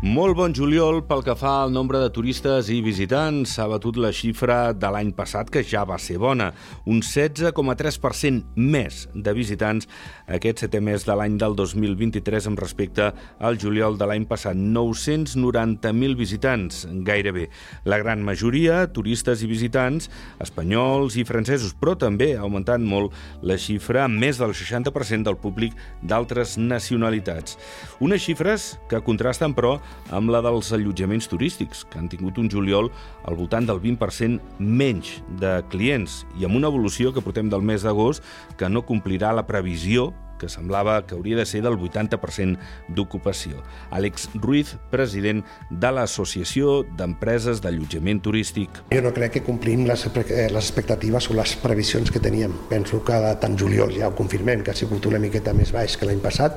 Molt 0.00 0.32
bon 0.32 0.54
juliol 0.56 1.02
pel 1.04 1.20
que 1.20 1.34
fa 1.36 1.58
al 1.60 1.74
nombre 1.76 1.98
de 2.00 2.08
turistes 2.08 2.70
i 2.72 2.78
visitants. 2.80 3.50
S'ha 3.58 3.66
batut 3.68 3.98
la 4.00 4.08
xifra 4.16 4.70
de 4.72 4.88
l'any 4.88 5.10
passat, 5.12 5.50
que 5.52 5.60
ja 5.60 5.82
va 5.84 5.98
ser 6.00 6.16
bona. 6.16 6.46
Un 6.88 7.02
16,3% 7.04 8.56
més 8.56 9.02
de 9.12 9.34
visitants 9.36 9.84
aquest 10.24 10.62
setè 10.64 10.80
mes 10.80 11.04
de 11.04 11.16
l'any 11.20 11.36
del 11.42 11.52
2023 11.58 12.48
amb 12.48 12.62
respecte 12.64 13.10
al 13.44 13.60
juliol 13.60 13.98
de 14.00 14.08
l'any 14.08 14.24
passat. 14.30 14.56
990.000 14.56 16.16
visitants, 16.16 16.86
gairebé. 17.04 17.50
La 17.84 18.00
gran 18.00 18.24
majoria, 18.24 18.86
turistes 18.88 19.44
i 19.44 19.50
visitants, 19.52 20.08
espanyols 20.40 21.20
i 21.20 21.26
francesos, 21.28 21.76
però 21.76 21.92
també 22.00 22.30
ha 22.38 22.46
augmentat 22.48 22.80
molt 22.80 23.12
la 23.44 23.60
xifra 23.60 24.06
amb 24.08 24.16
més 24.24 24.40
del 24.40 24.56
60% 24.56 25.28
del 25.28 25.36
públic 25.36 25.76
d'altres 26.00 26.56
nacionalitats. 26.56 27.60
Unes 28.00 28.24
xifres 28.24 28.72
que 28.88 29.04
contrasten, 29.04 29.52
però, 29.52 29.76
amb 30.10 30.32
la 30.32 30.42
dels 30.44 30.72
allotjaments 30.76 31.28
turístics, 31.30 31.84
que 31.84 32.00
han 32.00 32.08
tingut 32.08 32.38
un 32.38 32.50
juliol 32.50 32.90
al 33.24 33.38
voltant 33.38 33.68
del 33.68 33.82
20% 33.82 34.58
menys 34.58 35.18
de 35.40 35.60
clients 35.70 36.24
i 36.40 36.48
amb 36.48 36.58
una 36.58 36.70
evolució 36.72 37.14
que 37.14 37.22
portem 37.24 37.50
del 37.50 37.62
mes 37.62 37.86
d'agost 37.86 38.24
que 38.58 38.68
no 38.68 38.86
complirà 38.86 39.34
la 39.36 39.46
previsió 39.46 40.10
que 40.40 40.48
semblava 40.48 41.06
que 41.06 41.14
hauria 41.14 41.36
de 41.36 41.44
ser 41.46 41.60
del 41.62 41.76
80% 41.76 42.56
d'ocupació. 42.96 43.60
Àlex 43.92 44.30
Ruiz, 44.40 44.74
president 44.90 45.44
de 45.70 45.92
l'Associació 45.92 46.80
d'Empreses 46.96 47.60
d'Allotjament 47.60 48.22
Turístic. 48.24 48.80
Jo 48.90 49.04
no 49.04 49.12
crec 49.16 49.36
que 49.36 49.44
complim 49.46 49.84
les, 49.86 50.06
eh, 50.08 50.48
les 50.48 50.64
expectatives 50.64 51.30
o 51.30 51.36
les 51.36 51.54
previsions 51.60 52.10
que 52.10 52.24
teníem. 52.24 52.56
Penso 52.70 53.04
que 53.04 53.20
tant 53.40 53.58
juliol 53.58 53.92
ja 53.92 54.08
ho 54.08 54.16
confirmem, 54.16 54.64
que 54.64 54.72
ha 54.72 54.74
sigut 54.74 55.06
una 55.06 55.20
miqueta 55.20 55.52
més 55.52 55.72
baix 55.76 55.98
que 56.00 56.08
l'any 56.08 56.24
passat, 56.24 56.56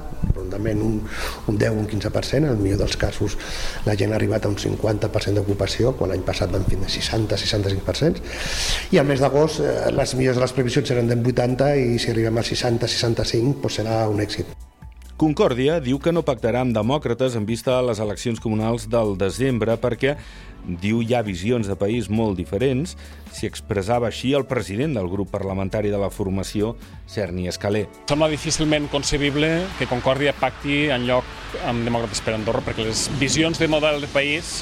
rondament 0.54 0.82
un, 0.82 1.02
un 1.48 1.58
10 1.58 1.70
o 1.70 1.74
un 1.74 1.88
15%, 1.88 2.38
en 2.38 2.50
el 2.50 2.58
millor 2.58 2.80
dels 2.84 2.98
casos 2.98 3.38
la 3.86 3.96
gent 3.96 4.14
ha 4.14 4.16
arribat 4.16 4.46
a 4.46 4.50
un 4.50 4.58
50% 4.58 5.34
d'ocupació, 5.40 5.94
quan 5.98 6.14
l'any 6.14 6.24
passat 6.26 6.52
van 6.54 6.66
fer 6.70 6.78
60-65%, 6.78 8.22
i 8.94 9.02
al 9.02 9.10
mes 9.10 9.24
d'agost 9.24 9.64
eh, 9.64 9.92
les 9.92 10.16
millors 10.20 10.38
de 10.38 10.46
les 10.46 10.54
previsions 10.54 10.94
eren 10.96 11.10
del 11.10 11.26
80 11.34 11.74
i 11.80 11.98
si 12.00 12.14
arribem 12.14 12.38
al 12.38 12.48
60-65 12.48 13.62
doncs 13.64 13.82
serà 13.82 14.04
un 14.10 14.22
èxit. 14.22 14.73
Concòrdia 15.24 15.78
diu 15.80 16.02
que 16.04 16.12
no 16.12 16.20
pactarà 16.28 16.60
amb 16.66 16.76
demòcrates 16.76 17.38
en 17.40 17.46
vista 17.48 17.78
a 17.78 17.84
les 17.88 18.02
eleccions 18.04 18.42
comunals 18.44 18.90
del 18.92 19.14
desembre 19.16 19.78
perquè 19.80 20.18
diu 20.82 21.00
hi 21.00 21.14
ha 21.16 21.22
visions 21.24 21.70
de 21.70 21.78
país 21.80 22.10
molt 22.12 22.36
diferents, 22.36 22.98
s'hi 23.32 23.48
expressava 23.48 24.10
així 24.10 24.34
el 24.36 24.44
president 24.50 24.98
del 24.98 25.08
grup 25.08 25.32
parlamentari 25.32 25.94
de 25.94 26.02
la 26.02 26.10
formació, 26.12 26.74
Cerny 27.08 27.48
Escalé. 27.48 27.86
Sembla 28.12 28.28
difícilment 28.34 28.90
concebible 28.92 29.54
que 29.78 29.88
Concòrdia 29.88 30.34
pacti 30.42 30.90
en 30.92 31.08
lloc 31.08 31.56
amb 31.72 31.88
demòcrates 31.88 32.20
per 32.26 32.34
Andorra 32.36 32.66
perquè 32.66 32.90
les 32.90 33.06
visions 33.22 33.64
de 33.64 33.70
model 33.72 34.04
de 34.04 34.10
país 34.12 34.58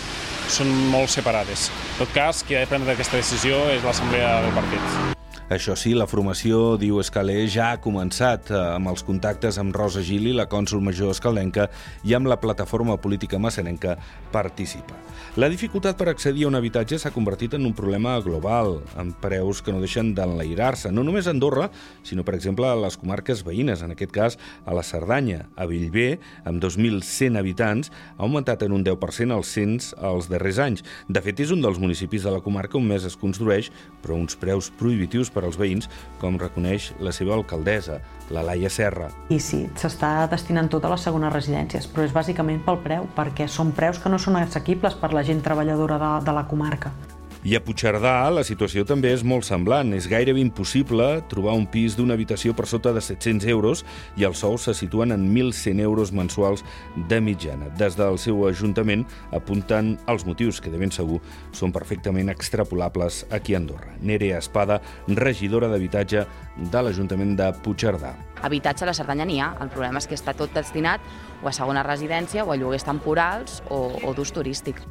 són 0.45 0.70
molt 0.94 1.09
separades. 1.09 1.72
En 1.95 2.04
tot 2.04 2.14
cas, 2.14 2.45
qui 2.45 2.54
ha 2.54 2.62
de 2.62 2.70
prendre 2.70 2.94
aquesta 2.94 3.17
decisió 3.17 3.64
és 3.73 3.82
l'assemblea 3.82 4.38
del 4.45 4.54
partit. 4.62 5.20
Això 5.52 5.74
sí, 5.76 5.92
la 5.92 6.06
formació, 6.08 6.78
diu 6.80 7.02
Escalé, 7.02 7.42
ja 7.52 7.74
ha 7.74 7.80
començat 7.84 8.54
eh, 8.54 8.56
amb 8.78 8.88
els 8.88 9.02
contactes 9.04 9.58
amb 9.60 9.76
Rosa 9.76 10.00
Gili, 10.00 10.32
la 10.32 10.46
cònsul 10.48 10.80
major 10.80 11.12
escaldenca, 11.12 11.66
i 12.08 12.14
amb 12.16 12.30
la 12.32 12.38
plataforma 12.40 12.96
política 13.04 13.36
massarenca 13.36 13.98
participa. 14.32 14.96
La 15.36 15.50
dificultat 15.52 16.00
per 16.00 16.08
accedir 16.08 16.46
a 16.46 16.50
un 16.50 16.56
habitatge 16.56 16.98
s'ha 17.00 17.12
convertit 17.12 17.58
en 17.58 17.68
un 17.68 17.76
problema 17.76 18.14
global, 18.24 18.78
amb 19.00 19.18
preus 19.20 19.60
que 19.60 19.74
no 19.76 19.82
deixen 19.84 20.14
d'enlairar-se, 20.16 20.94
no 20.96 21.04
només 21.04 21.28
a 21.28 21.34
Andorra, 21.36 21.68
sinó, 22.08 22.24
per 22.24 22.38
exemple, 22.38 22.70
a 22.72 22.80
les 22.80 22.96
comarques 23.00 23.44
veïnes, 23.44 23.84
en 23.84 23.92
aquest 23.92 24.16
cas 24.16 24.40
a 24.64 24.76
la 24.76 24.86
Cerdanya. 24.88 25.50
A 25.60 25.68
Bellver, 25.68 26.22
amb 26.48 26.64
2.100 26.64 27.40
habitants, 27.40 27.92
ha 27.92 28.24
augmentat 28.24 28.64
en 28.64 28.78
un 28.80 28.88
10% 28.88 29.36
el 29.36 29.44
cens 29.48 29.92
els 30.00 30.32
darrers 30.32 30.64
anys. 30.64 30.88
De 31.11 31.20
fet, 31.23 31.44
és 31.44 31.52
un 31.52 31.64
dels 31.64 31.80
municipis 31.80 32.23
de 32.23 32.32
la 32.32 32.44
comarca 32.44 32.80
on 32.80 32.88
més 32.88 33.04
es 33.08 33.20
construeix, 33.20 33.67
però 34.00 34.16
uns 34.16 34.40
preus 34.40 34.72
prohibitius 34.80 35.28
per 35.32 35.41
per 35.42 35.50
als 35.50 35.58
veïns, 35.58 35.90
com 36.22 36.38
reconeix 36.38 36.92
la 37.02 37.14
seva 37.16 37.34
alcaldessa, 37.36 37.98
la 38.32 38.46
Laia 38.46 38.70
Serra. 38.70 39.10
I 39.34 39.40
sí, 39.44 39.64
s'està 39.82 40.28
destinant 40.32 40.70
tot 40.72 40.86
a 40.86 40.94
les 40.94 41.08
segones 41.08 41.34
residències, 41.34 41.90
però 41.90 42.06
és 42.06 42.14
bàsicament 42.16 42.62
pel 42.68 42.80
preu, 42.86 43.10
perquè 43.18 43.50
són 43.50 43.74
preus 43.76 44.00
que 44.00 44.14
no 44.14 44.22
són 44.22 44.38
assequibles 44.40 45.00
per 45.02 45.12
la 45.18 45.26
gent 45.26 45.42
treballadora 45.42 45.98
de, 46.02 46.14
de 46.30 46.38
la 46.38 46.46
comarca. 46.48 46.94
I 47.42 47.56
a 47.58 47.60
Puigcerdà 47.66 48.28
la 48.30 48.44
situació 48.46 48.84
també 48.86 49.10
és 49.16 49.24
molt 49.26 49.48
semblant. 49.48 49.96
És 49.98 50.06
gairebé 50.06 50.44
impossible 50.44 51.24
trobar 51.32 51.56
un 51.58 51.64
pis 51.66 51.96
d'una 51.98 52.14
habitació 52.14 52.54
per 52.54 52.68
sota 52.70 52.92
de 52.94 53.02
700 53.02 53.50
euros 53.50 53.82
i 54.22 54.28
els 54.28 54.44
sous 54.46 54.68
se 54.68 54.76
situen 54.78 55.10
en 55.16 55.24
1.100 55.34 55.82
euros 55.82 56.14
mensuals 56.14 56.62
de 57.10 57.18
mitjana. 57.18 57.72
Des 57.82 57.98
del 57.98 58.22
seu 58.22 58.46
ajuntament 58.46 59.08
apunten 59.34 59.96
els 60.06 60.28
motius 60.30 60.62
que 60.62 60.70
de 60.70 60.78
ben 60.78 60.94
segur 60.94 61.18
són 61.50 61.74
perfectament 61.74 62.30
extrapolables 62.30 63.24
aquí 63.34 63.58
a 63.58 63.64
Andorra. 63.64 63.98
Nerea 64.06 64.38
Espada, 64.38 64.78
regidora 65.10 65.72
d'habitatge 65.73 66.28
de 66.62 66.86
l'Ajuntament 66.86 67.34
de 67.42 67.50
Puigcerdà. 67.66 68.14
Habitatge 68.46 68.86
a 68.86 68.94
la 68.94 68.98
Cerdanya 68.98 69.26
n'hi 69.26 69.42
ha, 69.42 69.56
el 69.66 69.73
problema 69.73 69.98
és 69.98 70.06
que 70.06 70.20
està 70.20 70.38
tot 70.38 70.54
destinat 70.54 71.02
o 71.42 71.50
a 71.50 71.58
segona 71.58 71.82
residència 71.82 72.46
o 72.46 72.54
a 72.54 72.62
lloguers 72.62 72.86
temporals 72.86 73.64
o, 73.70 73.88
o 74.06 74.14
d'ús 74.14 74.30
turístic. 74.30 74.86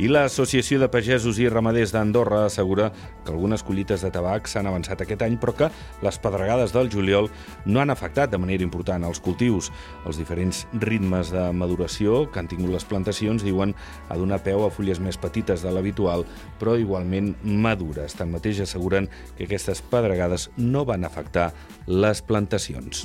I 0.00 0.08
l'Associació 0.08 0.78
de 0.80 0.88
Pagesos 0.88 1.36
i 1.36 1.48
Ramaders 1.52 1.92
d'Andorra 1.92 2.46
assegura 2.46 2.88
que 3.24 3.30
algunes 3.30 3.60
collites 3.62 4.00
de 4.00 4.10
tabac 4.10 4.48
s'han 4.48 4.66
avançat 4.70 5.04
aquest 5.04 5.20
any, 5.26 5.36
però 5.36 5.52
que 5.58 5.68
les 6.02 6.18
pedregades 6.22 6.72
del 6.72 6.88
juliol 6.92 7.28
no 7.66 7.82
han 7.82 7.92
afectat 7.92 8.32
de 8.32 8.40
manera 8.40 8.64
important 8.64 9.04
els 9.04 9.20
cultius. 9.20 9.68
Els 10.08 10.16
diferents 10.16 10.64
ritmes 10.80 11.34
de 11.34 11.44
maduració 11.52 12.24
que 12.32 12.40
han 12.40 12.48
tingut 12.48 12.72
les 12.72 12.88
plantacions 12.88 13.44
diuen 13.44 13.76
a 14.08 14.16
donar 14.16 14.40
peu 14.42 14.64
a 14.64 14.72
fulles 14.72 15.00
més 15.00 15.20
petites 15.20 15.62
de 15.62 15.72
l'habitual, 15.76 16.24
però 16.58 16.78
igualment 16.80 17.34
madures. 17.44 18.16
Tanmateix 18.16 18.64
asseguren 18.64 19.10
que 19.36 19.44
aquestes 19.44 19.84
pedregades 19.92 20.48
no 20.56 20.86
van 20.88 21.04
afectar 21.04 21.50
les 21.86 22.24
plantacions. 22.24 23.04